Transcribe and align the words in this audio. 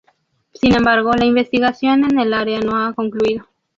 Sin 0.55 0.73
embargo, 0.73 1.13
la 1.13 1.25
investigación 1.25 2.05
en 2.05 2.17
el 2.19 2.33
área 2.33 2.59
no 2.59 2.75
ha 2.75 2.91
concluido. 2.95 3.45